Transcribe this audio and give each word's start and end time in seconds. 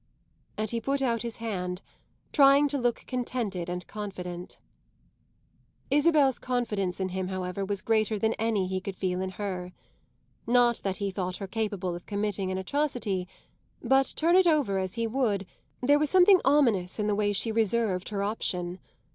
And 0.57 0.67
he 0.71 0.81
put 0.81 1.03
out 1.03 1.21
his 1.21 1.37
hand, 1.37 1.83
trying 2.33 2.67
to 2.69 2.77
look 2.79 3.05
contented 3.05 3.69
and 3.69 3.85
confident. 3.85 4.57
Isabel's 5.91 6.39
confidence 6.39 6.99
in 6.99 7.09
him, 7.09 7.27
however, 7.27 7.63
was 7.63 7.83
greater 7.83 8.17
than 8.17 8.33
any 8.39 8.65
he 8.67 8.81
could 8.81 8.95
feel 8.95 9.21
in 9.21 9.29
her. 9.33 9.73
Not 10.47 10.77
that 10.77 10.97
he 10.97 11.11
thought 11.11 11.35
her 11.35 11.45
capable 11.45 11.93
of 11.93 12.07
committing 12.07 12.49
an 12.49 12.57
atrocity; 12.57 13.27
but, 13.83 14.11
turn 14.15 14.35
it 14.35 14.47
over 14.47 14.79
as 14.79 14.95
he 14.95 15.05
would, 15.05 15.45
there 15.83 15.99
was 15.99 16.09
something 16.09 16.41
ominous 16.43 16.97
in 16.97 17.05
the 17.05 17.13
way 17.13 17.31
she 17.31 17.51
reserved 17.51 18.09
her 18.09 18.23
option. 18.23 18.79